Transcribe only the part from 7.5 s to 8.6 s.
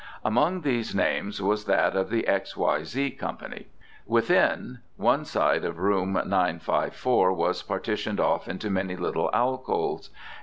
partitioned off